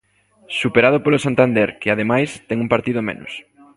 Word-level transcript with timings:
Superado 0.61 0.97
polo 1.03 1.23
Santander, 1.25 1.69
que, 1.81 1.89
ademais, 1.89 2.29
ten 2.47 2.57
un 2.63 2.69
partido 2.73 2.99
menos. 3.09 3.31